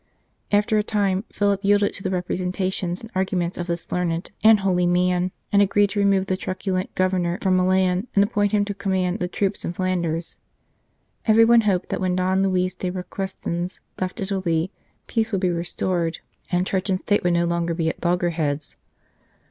[0.51, 4.75] After a time Philip yielded to the representations and arguments of this learned and 112
[4.79, 8.51] Another Ambrose holy man, and agreed to remove the truculent Governor from Milan and appoint
[8.51, 10.39] him to com mand the troops in Flanders.
[11.27, 14.71] Everyone hoped that when Don Luis de Requesens left Italy
[15.05, 16.17] peace would be restored,
[16.51, 18.77] and Church and State would no longer be at logger heads.